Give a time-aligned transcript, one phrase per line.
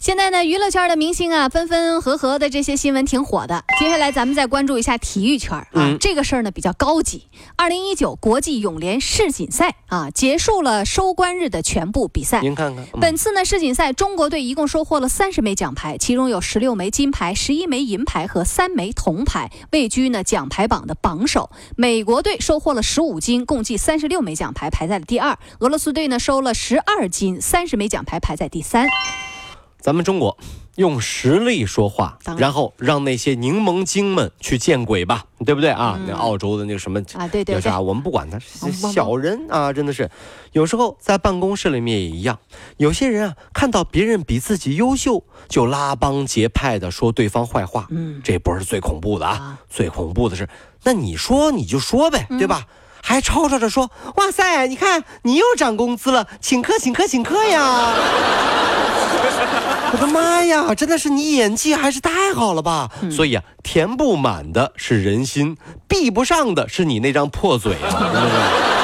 [0.00, 3.64] 现在呢，娱乐圈的明星啊，分分合合的这些新闻挺火的。
[3.80, 7.26] 接下来咱们再关注一下体育圈啊，这个事儿呢比较高级。
[7.56, 12.40] 二零一九国际泳联世锦赛啊，结束了收官日的全部比赛。
[12.42, 21.50] 您看看，本次呢世锦赛，中国队一共收获了三十枚奖牌，其中有十六枚金牌、十一枚银牌和三枚铜牌，位居呢奖牌榜的榜首。
[21.76, 25.36] 美国队收获了十五金，共计三十六枚奖牌，排在了第二。
[25.58, 28.86] 俄罗斯队呢收了十二金，三十枚奖牌，排在第三。
[29.80, 30.36] 咱们中国
[30.74, 35.98] 用实力说话，然后让那些柠檬精们去见鬼吧，对不对啊？
[36.06, 38.38] 那澳洲的那个什么啊，对对对，我们不管他，
[38.92, 40.10] 小人啊，真的是。
[40.52, 42.38] 有时候在办公室里面也一样，
[42.76, 47.86] 有些人啊，看到别人比自己优秀，就拉帮结派的说对方坏话。
[47.90, 50.48] 嗯，这不是最恐怖的啊，最恐怖的是，
[50.84, 52.66] 那你说你就说呗，对吧？
[53.00, 57.94] 还吵吵着说，哇塞，你看你又涨工资了，请客请客请客呀！
[59.92, 62.90] 我的妈呀，真的是你演技还是太好了吧！
[63.10, 65.56] 所以啊，填不满的是人心，
[65.88, 68.77] 闭不上的是你那张破嘴啊！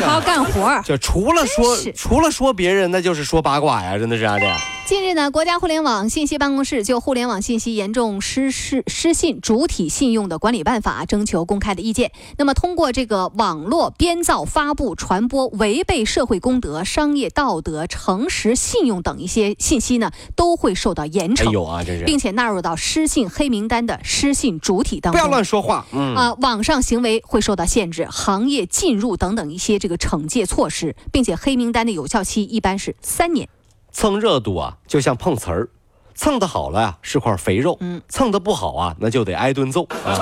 [0.00, 4.58] 好好干活就除了说除了说别人，那就是说八卦呀，真的是啊这样。
[4.86, 12.12] 近日呢，国家互联网信息办公室就《互联网信息严重失失失信主体信用的管理办法》征求公开的意见。
[12.36, 21.50] 那么，通过这个网络编造、发布、传播违背社会公德、商业道德、诚实、信用等一些信息呢，都会受到严惩。
[21.50, 25.18] 有啊，这是，并且纳入到失信黑名单的失信主体当中。
[25.18, 25.86] 不要乱说话。
[25.92, 33.46] 嗯啊，网上行为会受到限制，行业进入等等一些这个惩戒措施，并且黑名单的有效期一般是三年。
[33.92, 35.68] 蹭热度啊，就像碰瓷儿，
[36.14, 40.16] 蹭的好了呀是块肥肉，嗯，蹭的不好啊，那就得挨顿揍啊。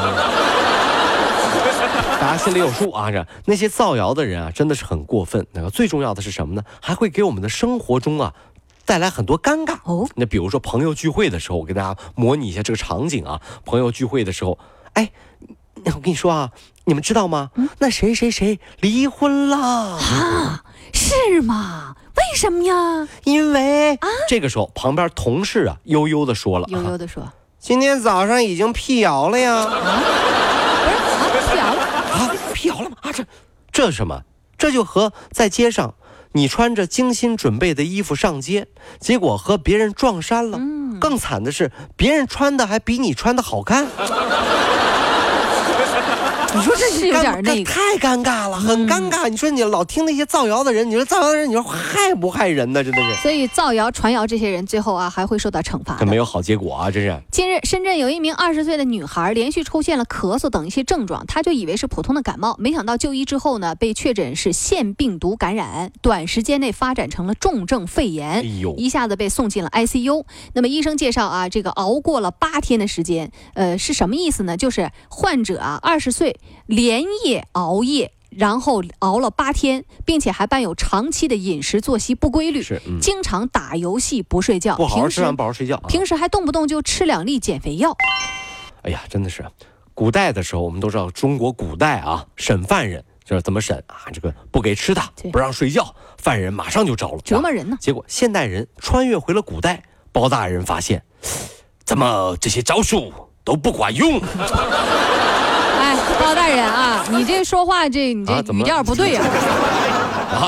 [2.21, 5.47] 大家心里有数啊，这那些造谣的人啊，真的是很过分。
[5.53, 6.65] 那个最重要的是什么呢？
[6.81, 8.35] 还会给我们的生活中啊
[8.85, 10.09] 带来很多尴尬哦。
[10.17, 13.41] 那比如说朋友聚会的时候，我给大家模拟一下这个场景啊。
[13.65, 14.59] 朋友聚会的时候，
[14.95, 15.13] 哎，
[15.85, 16.51] 我跟你说啊，
[16.85, 17.51] 你们知道吗？
[17.79, 20.65] 那谁谁谁离婚了啊？
[20.93, 21.97] 是吗？
[22.17, 23.09] 为什么呀？
[23.25, 29.55] 因为啊，这个时候旁边同事啊悠悠的说了，悠悠的说，今天早上已经辟谣了呀。
[29.55, 30.03] 啊，
[31.51, 32.31] 辟谣了啊？
[32.53, 32.97] 辟谣了吗？
[33.03, 33.25] 啊，这
[33.73, 34.23] 这什么？
[34.59, 35.95] 这就和在街上
[36.33, 38.69] 你穿着精心准备的衣服上街，
[39.01, 40.59] 结果和别人撞衫了。
[40.61, 43.87] 嗯，更惨的是，别人穿的还比你穿的好看。
[46.55, 49.29] 你说这是有点那个， 太尴尬了，很尴尬。
[49.29, 52.83] 你说你老听那些造谣的人，你说造谣的人，你说害不害人呢？
[52.85, 53.15] 真的是。
[53.23, 55.97] 所以造谣传谣这些人，最后啊还会受到惩罚。
[55.99, 56.91] 这没有好结果啊！
[56.91, 57.17] 这是。
[57.31, 70.25] 近日，深圳有一名二十岁的女孩连续出现了咳嗽等一些症状，她就以为是普通的感冒，没想到就医之后呢，被确诊是腺病毒感染，短时间内发展成了重症肺炎，哎呦，一下子被送进了 ICU。
[70.55, 74.57] 那么医生介绍啊，这个熬过了八天的时间，呃，是什么意思呢？
[74.57, 76.37] 就是患者啊，二十岁。
[76.67, 87.97] 连夜熬夜，然后熬了八天，并且还伴有长期的饮食作息不规律，是，经常打游戏不睡觉，不好好吃饭不好好睡觉，平时还动不动就吃两粒减肥药。
[88.83, 89.45] 哎呀，真的是，
[89.95, 94.11] 古代的时候我们都知道，中国古代啊，审犯人就是怎么审啊？
[94.13, 97.77] 这个不给吃的，不让睡觉，犯人马上就着了，折磨人呢。
[97.81, 101.05] 结果现代人穿越回了古代，包大人发现，
[101.85, 103.13] 怎么这些招数
[103.45, 104.21] 都不管用？
[106.23, 109.23] 包大人啊，你这说话这你这语调不对呀！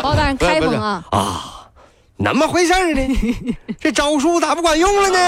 [0.02, 1.68] 包大人开封啊啊，
[2.24, 3.56] 怎么回事呢？
[3.80, 5.18] 这招数咋不管用了呢？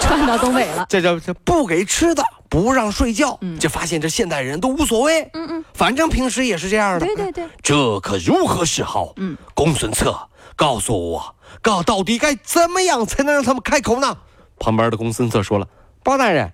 [0.00, 7.06] 串到东北了，这叫这不给吃的，不让睡觉，就发现这现代人都无所谓，嗯嗯，反正平时也是这样的。
[7.06, 9.12] 对对对，这可如何是好？
[9.16, 10.18] 嗯，公孙策，
[10.56, 14.16] 告诉我，告到底该怎么样才能让他们开口呢？
[14.58, 15.66] 旁边的公孙策说了，
[16.02, 16.52] 包大人。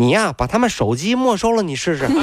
[0.00, 2.04] 你呀，把他们手机没收了，你试试。
[2.08, 2.14] 哎呀，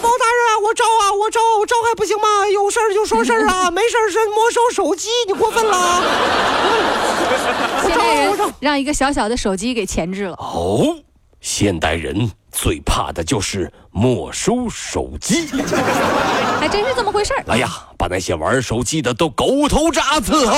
[0.00, 2.46] 包大人啊，我招啊，我招，我招还不行吗？
[2.48, 6.00] 有事儿就说事儿啊， 没事儿是没收手机，你过分了。
[7.82, 7.96] 我招，
[8.30, 10.34] 我招让一个小小的手机给钳制了。
[10.34, 10.96] 哦，
[11.44, 15.46] 现代人最怕的就是没收手机。
[16.58, 17.44] 还真是这么回事儿。
[17.48, 17.68] 哎呀，
[17.98, 20.54] 把那些玩手机的都狗头铡伺候，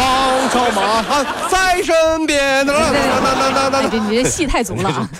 [0.00, 2.64] 王朝马汉在身边。
[2.66, 5.10] 哎，这你这戏太足了啊！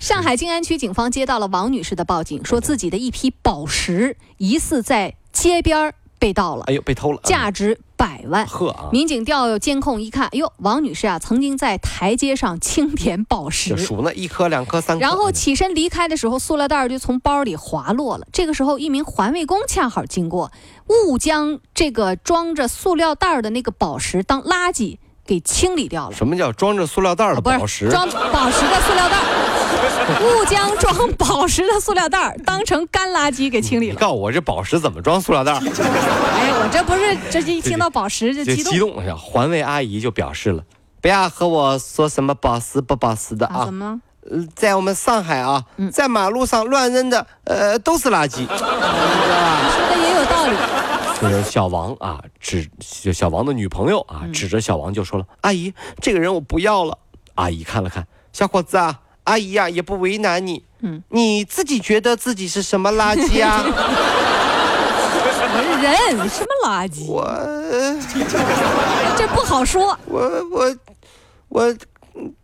[0.00, 6.64] 上海静安区警方接到了王女士的报警，说自己的一批宝石疑似在街边儿被盗了。
[6.68, 8.46] 哎呦，被偷了，价值百万。
[8.46, 8.88] 呵啊！
[8.90, 15.02] 民警调监控一看，哎呦，王女士啊，曾经在台阶上清点宝石，数那一颗、两颗、三颗。
[15.02, 18.26] 然后起身离开的时候，塑料袋就从包里滑落了。
[18.32, 20.50] 这个时候，一名环卫工恰好经过，
[20.88, 24.96] 误将这个装着塑料袋的那个宝石当垃圾
[25.30, 26.16] 给清理掉了。
[26.16, 27.88] 什么叫装着塑料袋的宝石？
[27.88, 29.16] 装宝石的塑料袋，
[30.26, 33.96] 误将装宝石的塑料袋当成干垃圾给清理了。
[33.96, 35.52] 告诉我这宝石怎么装塑料袋？
[35.52, 38.72] 哎呀，我这不是这一听到宝石就激动。
[38.72, 40.64] 激动是环卫阿姨就表示了，
[41.00, 43.66] 不要和我说什么宝石不宝石的啊。
[43.66, 44.00] 怎么？
[44.28, 48.44] 呃，在我们上海啊，在马路上乱扔的，呃，都是垃圾。
[51.28, 52.68] 是 小王啊，指
[53.12, 56.96] 小王的女朋友啊，指着小王就说了：“阿姨，这个人我不要了。”
[57.36, 63.62] 阿姨看了看，小伙子啊，阿姨呀也不为难你，嗯，你自己觉得自己是什么垃圾啊？
[65.38, 67.06] 什 么人，什么垃圾？
[67.06, 67.24] 我
[69.16, 69.98] 这不好说。
[70.06, 70.20] 我
[70.50, 70.76] 我
[71.48, 71.74] 我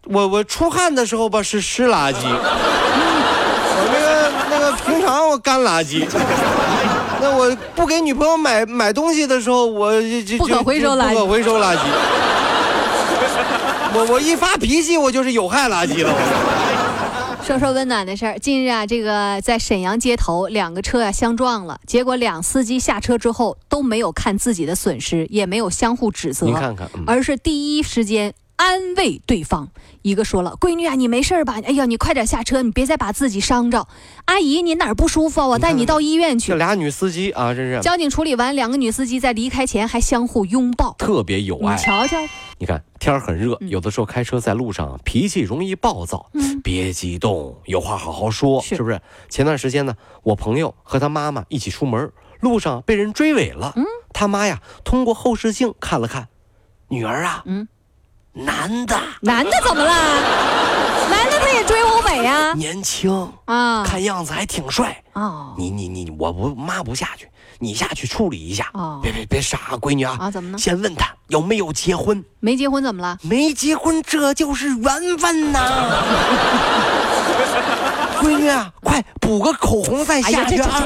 [0.04, 6.06] 我我出汗的时候吧是湿垃圾，我那个那个平常我干垃圾。
[7.20, 11.14] 那我不给女朋友买买东西的时候，我就不可回收垃圾。
[11.14, 11.78] 不可回收垃圾。
[13.94, 16.12] 我我一发脾气，我就是有害垃圾了。
[17.42, 18.38] 说说温暖的事儿。
[18.38, 28.34] 近日啊，这个在沈阳街头，两个车啊相撞了，结果两司机下车之后都没有看自己的损失，也没有相互指责，你看看，而是第一时间。
[28.56, 29.68] 安慰对方，
[30.00, 31.60] 一个说了：“闺女啊，你没事吧？
[31.62, 33.86] 哎呀，你快点下车，你别再把自己伤着。
[34.24, 35.46] 阿姨，你哪儿不舒服啊？
[35.48, 37.80] 我带你到医院去。”这俩女司机啊，真是。
[37.80, 41.76] 交警处理完，两个女司机在离开前还相互拥抱，特别有爱。
[41.76, 42.16] 你瞧瞧，
[42.58, 46.30] 你看天很热，有的时候开车在路上脾气容易暴躁，
[46.64, 49.00] 别激动，有话好好说，是不是？
[49.28, 52.10] 前段时间呢，我朋友和他妈妈一起出门，
[52.40, 53.74] 路上被人追尾了。
[53.76, 56.28] 嗯，他妈呀，通过后视镜看了看，
[56.88, 57.68] 女儿啊，嗯。
[58.36, 59.92] 男的，男的怎么了？
[61.10, 62.52] 男的他也追欧美呀？
[62.54, 63.10] 年轻
[63.46, 65.54] 啊，看样子还挺帅哦。
[65.56, 67.26] 你你你，我不妈不下去，
[67.58, 68.68] 你下去处理一下。
[68.74, 70.18] 哦，别别别傻，闺女啊！
[70.20, 70.58] 啊，怎么了？
[70.58, 72.22] 先问他有没有结婚？
[72.40, 73.16] 没结婚怎么了？
[73.22, 75.60] 没结婚，这就是缘分呐。
[78.20, 80.68] 闺女啊，快补个口红再下去啊。
[80.68, 80.82] 哎，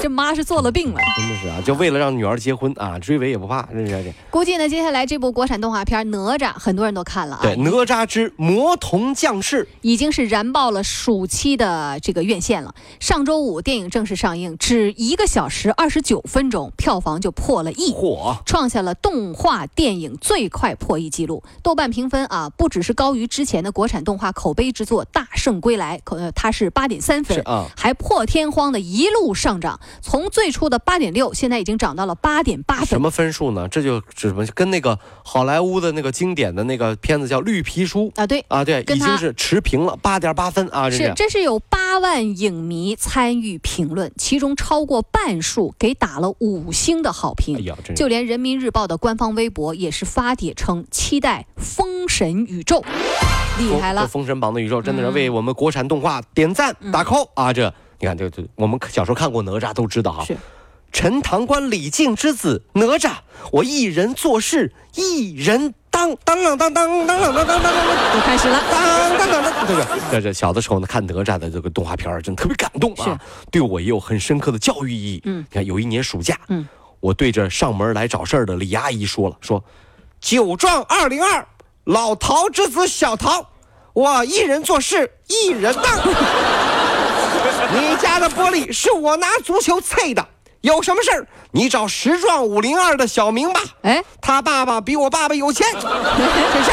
[0.00, 1.60] 这妈是做了病了，真的是啊！
[1.64, 4.12] 就为了让女儿结婚啊，追尾也不怕，这是。
[4.30, 7.40] 估计呢，接下来这部国产动画片《哪吒》，很多人都看了啊。
[7.42, 12.74] 对，《哪吒之魔童降世》已经是燃爆了暑期的这个院线了。
[12.98, 21.42] 上周五电影正式上映，只一个小时二十九分钟，票房就破了亿，嚯，创下了动画电影最快破亿记录。
[21.62, 29.69] 豆瓣评分啊，不只是高于之前的国产动画口碑之作《大圣归来》，可它是八点三分，啊，还破天荒的一路上涨。
[30.00, 32.86] 从最初的八点六，现在已经涨到了八点八分。
[32.86, 33.68] 什么分数呢？
[33.68, 38.26] 这就什么跟那个好莱坞的那个经典的那个片子叫《绿皮书》啊？
[38.26, 40.88] 对啊，对，已经是持平了八点八分啊！
[40.88, 47.56] 是，这是有八万影迷参与评论，其中超过半数给打了五星的好评。
[47.56, 52.80] 哎呀，就连人民日报的官方微博也是发帖称期待《封神宇宙》，
[53.58, 54.06] 厉害了！
[54.06, 57.52] 封神榜的宇宙真的是为我们国产动画点赞打 call 啊！
[57.52, 57.72] 这。
[58.00, 60.24] 你看，这这我们小时候看过哪吒，都知道哈。
[60.24, 60.36] 是，
[60.90, 63.12] 陈塘关李靖之子哪吒，
[63.52, 68.58] 我一人做事一人当，当当当当当当当当当，又开始了。
[68.70, 73.20] 当当当当，这个这这小的时候呢，看哪吒的这个动画片真特别感动啊，
[73.50, 75.22] 对我也有很深刻的教育意义。
[75.26, 76.66] 嗯，你看有一年暑假，嗯，
[77.00, 79.62] 我对着上门来找事儿的李阿姨说了，说
[80.20, 81.46] 九壮二零二，
[81.84, 83.46] 老陶之子小陶，
[83.92, 85.84] 我一人做事一人当。
[87.72, 90.26] 你家的玻璃是我拿足球碎的，
[90.60, 93.60] 有什么事儿你找十壮五零二的小明吧。
[93.82, 96.70] 哎，他爸爸比我爸爸有钱， 这事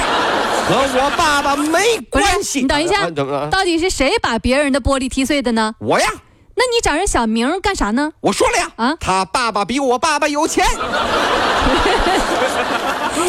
[0.68, 2.62] 和我爸爸没关系。
[2.62, 3.10] 你等一下，
[3.50, 5.74] 到底是谁把别人的玻璃踢碎的呢？
[5.80, 6.08] 我呀。
[6.60, 8.12] 那你找人小明干啥呢？
[8.20, 10.66] 我说了呀，啊，他爸爸比我爸爸有钱。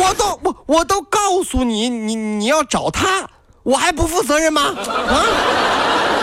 [0.01, 3.29] 我都我我都告诉你，你你要找他，
[3.63, 4.63] 我还不负责任吗？
[4.63, 5.25] 啊？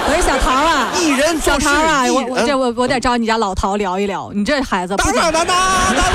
[0.07, 4.95] 我是小陶啊一人，小陶啊，我这我我得找你家老陶聊一聊，你这孩子。
[4.97, 5.57] 当当当当
[5.95, 6.05] 当，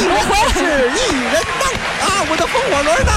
[0.00, 1.68] 一人管事，一人当
[2.08, 2.24] 啊！
[2.30, 3.12] 我的风火轮呢？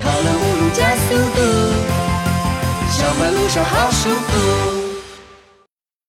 [0.00, 1.40] 跑得五路加速度，
[2.90, 4.75] 小马路上好舒服。